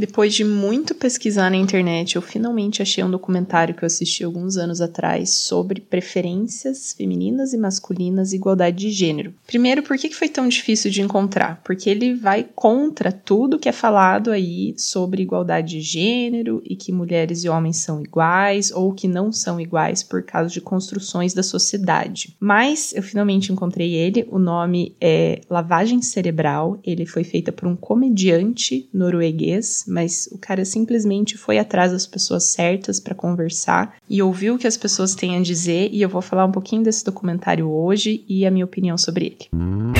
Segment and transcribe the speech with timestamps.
[0.00, 4.56] Depois de muito pesquisar na internet, eu finalmente achei um documentário que eu assisti alguns
[4.56, 9.34] anos atrás sobre preferências femininas e masculinas e igualdade de gênero.
[9.46, 11.60] Primeiro, por que foi tão difícil de encontrar?
[11.62, 16.92] Porque ele vai contra tudo que é falado aí sobre igualdade de gênero e que
[16.92, 21.42] mulheres e homens são iguais ou que não são iguais por causa de construções da
[21.42, 22.34] sociedade.
[22.40, 24.26] Mas eu finalmente encontrei ele.
[24.30, 26.80] O nome é Lavagem Cerebral.
[26.82, 32.52] Ele foi feito por um comediante norueguês mas o cara simplesmente foi atrás das pessoas
[32.52, 36.22] certas para conversar e ouviu o que as pessoas têm a dizer, e eu vou
[36.22, 39.99] falar um pouquinho desse documentário hoje e a minha opinião sobre ele.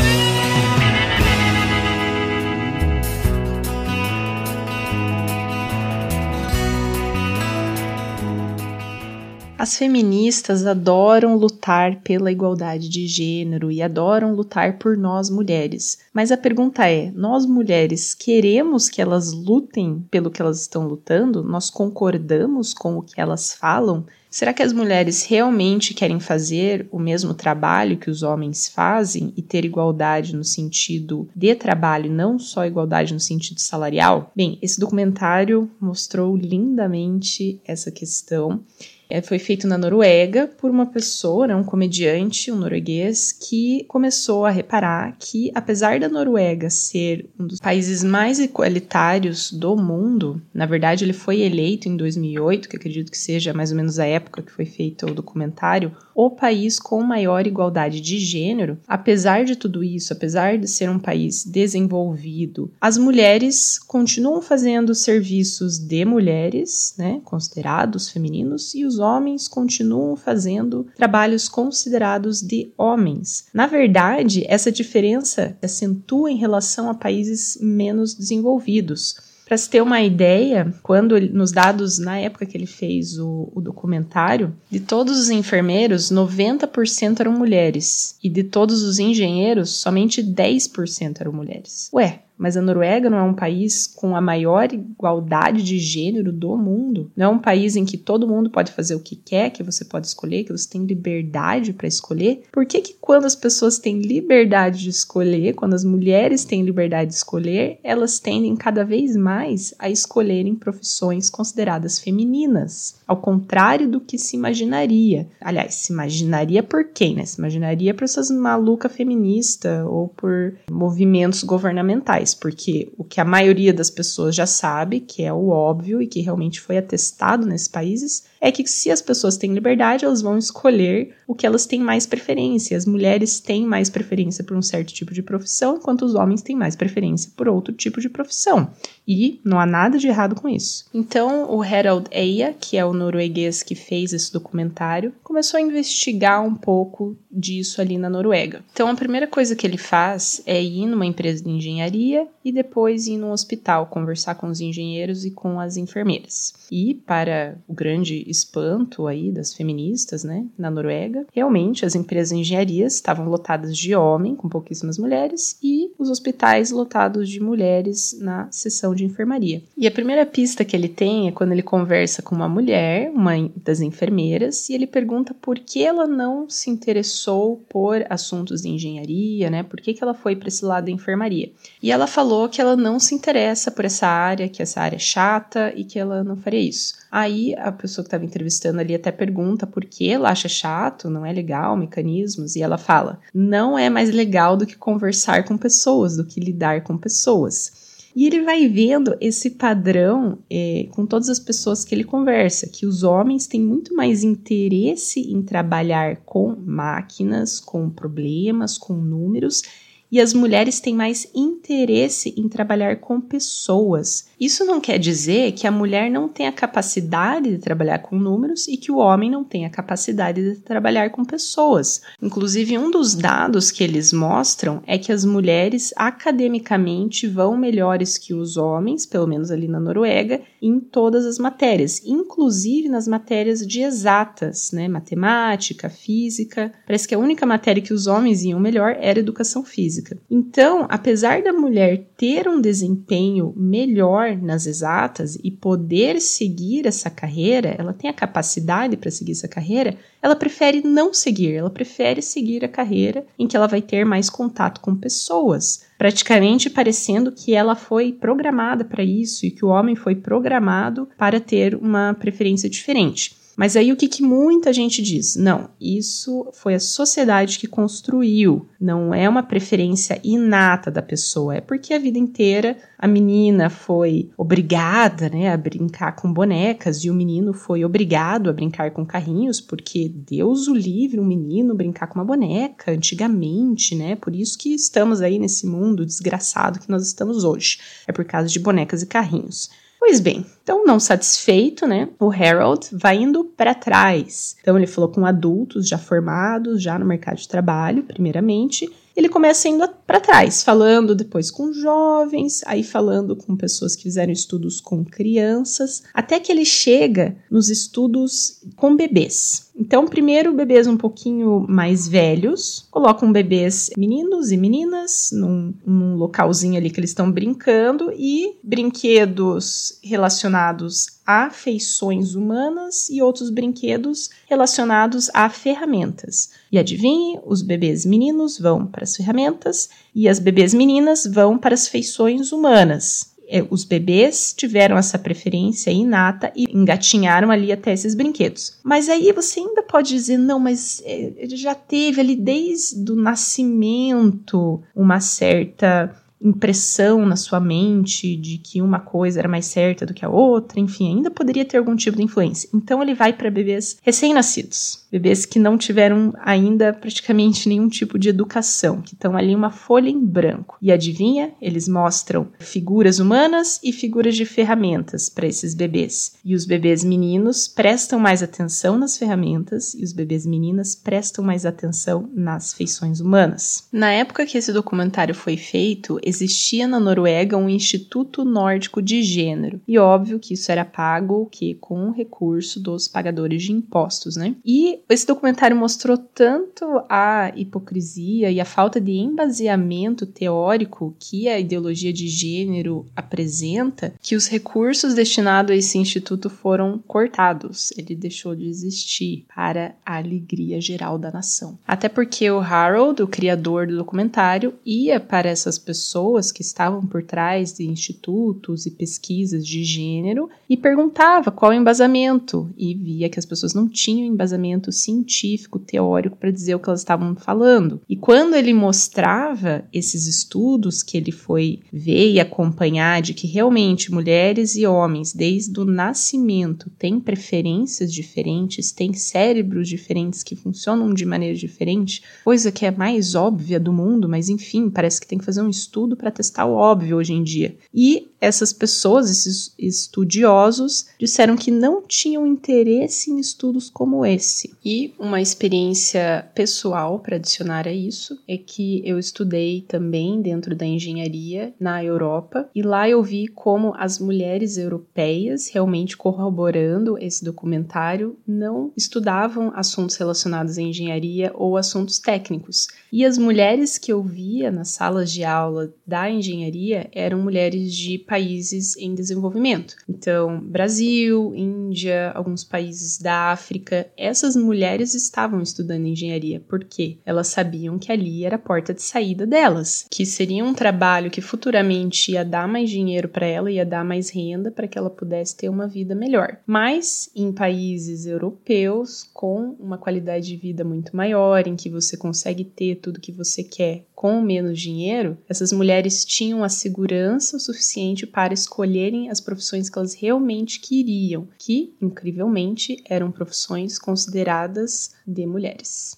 [9.61, 15.99] As feministas adoram lutar pela igualdade de gênero e adoram lutar por nós mulheres.
[16.15, 21.43] Mas a pergunta é: nós mulheres queremos que elas lutem pelo que elas estão lutando?
[21.43, 24.07] Nós concordamos com o que elas falam?
[24.30, 29.43] Será que as mulheres realmente querem fazer o mesmo trabalho que os homens fazem e
[29.43, 34.33] ter igualdade no sentido de trabalho, não só igualdade no sentido salarial?
[34.35, 38.65] Bem, esse documentário mostrou lindamente essa questão
[39.11, 44.47] é, foi feito na Noruega por uma pessoa, né, um comediante, um norueguês, que começou
[44.47, 50.65] a reparar que, apesar da Noruega ser um dos países mais igualitários do mundo, na
[50.65, 54.43] verdade ele foi eleito em 2008, que acredito que seja mais ou menos a época
[54.43, 55.93] que foi feito o documentário,
[56.26, 60.99] o país com maior igualdade de gênero, apesar de tudo isso, apesar de ser um
[60.99, 69.49] país desenvolvido, as mulheres continuam fazendo serviços de mulheres, né, considerados femininos, e os homens
[69.49, 73.47] continuam fazendo trabalhos considerados de homens.
[73.55, 79.30] Na verdade, essa diferença acentua em relação a países menos desenvolvidos.
[79.50, 83.60] Para se ter uma ideia, quando nos dados na época que ele fez o, o
[83.60, 91.21] documentário, de todos os enfermeiros, 90% eram mulheres e de todos os engenheiros, somente 10%
[91.21, 91.91] eram mulheres.
[91.93, 96.56] Ué, mas a Noruega não é um país com a maior igualdade de gênero do
[96.56, 97.12] mundo.
[97.15, 99.84] Não é um país em que todo mundo pode fazer o que quer, que você
[99.84, 102.45] pode escolher, que você tem liberdade para escolher.
[102.51, 107.11] Por que que quando as pessoas têm liberdade de escolher, quando as mulheres têm liberdade
[107.11, 112.95] de escolher, elas tendem cada vez mais a escolherem profissões consideradas femininas?
[113.07, 115.28] Ao contrário do que se imaginaria.
[115.43, 117.27] Aliás, se imaginaria por quem, né?
[117.27, 123.73] Se imaginaria por essas malucas feministas ou por movimentos governamentais porque o que a maioria
[123.73, 128.25] das pessoas já sabe, que é o óbvio e que realmente foi atestado nesses países,
[128.41, 132.06] é que se as pessoas têm liberdade, elas vão escolher o que elas têm mais
[132.06, 132.77] preferência.
[132.77, 136.56] As mulheres têm mais preferência por um certo tipo de profissão, enquanto os homens têm
[136.56, 138.71] mais preferência por outro tipo de profissão.
[139.06, 140.87] E não há nada de errado com isso.
[140.95, 146.43] Então, o Harold Eia, que é o norueguês que fez esse documentário, começou a investigar
[146.43, 148.65] um pouco disso ali na Noruega.
[148.72, 153.07] Então, a primeira coisa que ele faz é ir numa empresa de engenharia e depois
[153.07, 156.55] ir num hospital conversar com os engenheiros e com as enfermeiras.
[156.71, 162.41] E, para o grande espanto aí das feministas, né, na Noruega, realmente as empresas de
[162.41, 168.51] engenharia estavam lotadas de homem, com pouquíssimas mulheres, e os hospitais lotados de mulheres na
[168.51, 169.63] seção de enfermaria.
[169.77, 173.33] E a primeira pista que ele tem é quando ele conversa com uma mulher, uma
[173.57, 179.51] das enfermeiras, e ele pergunta por que ela não se interessou por assuntos de engenharia,
[179.51, 179.63] né?
[179.63, 181.51] Por que, que ela foi para esse lado da enfermaria?
[181.83, 184.99] E ela falou que ela não se interessa por essa área, que essa área é
[184.99, 186.95] chata e que ela não faria isso.
[187.10, 191.26] Aí a pessoa que estava entrevistando ali até pergunta por que ela acha chato, não
[191.26, 196.16] é legal, mecanismos, e ela fala: não é mais legal do que conversar com pessoas,
[196.16, 197.91] do que lidar com pessoas.
[198.15, 202.84] E ele vai vendo esse padrão é, com todas as pessoas que ele conversa, que
[202.84, 209.62] os homens têm muito mais interesse em trabalhar com máquinas, com problemas, com números,
[210.10, 214.27] e as mulheres têm mais interesse em trabalhar com pessoas.
[214.41, 218.77] Isso não quer dizer que a mulher não tenha capacidade de trabalhar com números e
[218.77, 222.01] que o homem não tenha capacidade de trabalhar com pessoas.
[222.22, 228.33] Inclusive, um dos dados que eles mostram é que as mulheres academicamente vão melhores que
[228.33, 233.83] os homens, pelo menos ali na Noruega, em todas as matérias, inclusive nas matérias de
[233.83, 234.89] exatas, né?
[234.89, 236.72] Matemática, física.
[236.87, 240.19] Parece que a única matéria que os homens iam melhor era educação física física.
[240.31, 247.74] Então, apesar da mulher ter um desempenho melhor nas exatas e poder seguir essa carreira,
[247.78, 252.65] ela tem a capacidade para seguir essa carreira, ela prefere não seguir, ela prefere seguir
[252.65, 257.74] a carreira em que ela vai ter mais contato com pessoas, praticamente parecendo que ela
[257.74, 263.39] foi programada para isso e que o homem foi programado para ter uma preferência diferente.
[263.56, 265.37] Mas aí o que, que, muita gente diz?
[265.37, 271.61] Não, isso foi a sociedade que construiu, não é uma preferência inata da pessoa, é
[271.61, 277.14] porque a vida inteira a menina foi obrigada né, a brincar com bonecas e o
[277.14, 282.19] menino foi obrigado a brincar com carrinhos, porque Deus o livre um menino brincar com
[282.19, 284.17] uma boneca antigamente, né?
[284.17, 287.79] Por isso que estamos aí nesse mundo desgraçado que nós estamos hoje.
[288.06, 289.70] É por causa de bonecas e carrinhos.
[290.10, 292.08] Pois bem, então não satisfeito, né?
[292.18, 294.56] O Harold vai indo para trás.
[294.60, 298.90] Então ele falou com adultos já formados, já no mercado de trabalho, primeiramente,
[299.20, 304.32] ele começa indo para trás, falando depois com jovens, aí falando com pessoas que fizeram
[304.32, 309.70] estudos com crianças, até que ele chega nos estudos com bebês.
[309.81, 316.76] Então, primeiro, bebês um pouquinho mais velhos, colocam bebês meninos e meninas num, num localzinho
[316.76, 325.31] ali que eles estão brincando e brinquedos relacionados a feições humanas e outros brinquedos relacionados
[325.32, 326.50] a ferramentas.
[326.72, 331.75] E adivinhe, os bebês meninos vão para as ferramentas e as bebês meninas vão para
[331.75, 333.31] as feições humanas.
[333.52, 338.78] É, os bebês tiveram essa preferência inata e engatinharam ali até esses brinquedos.
[338.84, 343.16] Mas aí você ainda pode dizer, não, mas é, ele já teve ali desde o
[343.16, 350.14] nascimento uma certa impressão na sua mente de que uma coisa era mais certa do
[350.14, 352.69] que a outra, enfim, ainda poderia ter algum tipo de influência.
[352.75, 358.28] Então ele vai para bebês recém-nascidos, bebês que não tiveram ainda praticamente nenhum tipo de
[358.28, 360.78] educação, que estão ali uma folha em branco.
[360.81, 361.52] E adivinha?
[361.60, 366.34] Eles mostram figuras humanas e figuras de ferramentas para esses bebês.
[366.44, 371.66] E os bebês meninos prestam mais atenção nas ferramentas e os bebês meninas prestam mais
[371.66, 373.88] atenção nas feições humanas.
[373.92, 379.80] Na época que esse documentário foi feito, existia na Noruega um Instituto Nórdico de Gênero.
[379.86, 384.54] E óbvio que isso era pago que com o recurso dos pagadores de impostos, né?
[384.64, 391.58] E esse documentário mostrou tanto a hipocrisia e a falta de embaseamento teórico que a
[391.58, 397.92] ideologia de gênero apresenta, que os recursos destinados a esse instituto foram cortados.
[397.96, 401.78] Ele deixou de existir para a alegria geral da nação.
[401.86, 407.06] Até porque o Harold, o criador do documentário, ia para essas pessoas pessoas que estavam
[407.06, 413.28] por trás de institutos e pesquisas de gênero e perguntava qual o embasamento e via
[413.31, 418.02] que as pessoas não tinham embasamento científico, teórico para dizer o que elas estavam falando.
[418.08, 424.12] E quando ele mostrava esses estudos que ele foi ver e acompanhar de que realmente
[424.12, 431.25] mulheres e homens desde o nascimento têm preferências diferentes, têm cérebros diferentes que funcionam de
[431.25, 435.44] maneira diferente, coisa que é mais óbvia do mundo, mas enfim, parece que tem que
[435.44, 437.76] fazer um estudo tudo para testar o óbvio hoje em dia.
[437.94, 444.74] E essas pessoas, esses estudiosos, disseram que não tinham interesse em estudos como esse.
[444.84, 450.86] E uma experiência pessoal para adicionar a isso é que eu estudei também dentro da
[450.86, 458.38] engenharia na Europa e lá eu vi como as mulheres europeias, realmente corroborando esse documentário,
[458.46, 462.88] não estudavam assuntos relacionados à engenharia ou assuntos técnicos.
[463.12, 468.19] E as mulheres que eu via nas salas de aula da engenharia eram mulheres de
[468.19, 469.97] países em desenvolvimento.
[470.08, 477.99] Então, Brasil, Índia, alguns países da África, essas mulheres estavam estudando engenharia porque elas sabiam
[477.99, 482.45] que ali era a porta de saída delas, que seria um trabalho que futuramente ia
[482.45, 485.87] dar mais dinheiro para ela, ia dar mais renda para que ela pudesse ter uma
[485.87, 486.59] vida melhor.
[486.66, 492.64] Mas em países europeus com uma qualidade de vida muito maior, em que você consegue
[492.64, 495.89] ter tudo que você quer com menos dinheiro, essas mulheres
[496.25, 503.02] tinham a segurança o suficiente para escolherem as profissões que elas realmente queriam, que, incrivelmente,
[503.04, 506.09] eram profissões consideradas de mulheres.